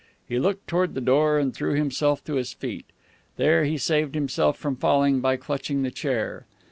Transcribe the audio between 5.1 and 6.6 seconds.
by clutching the chair.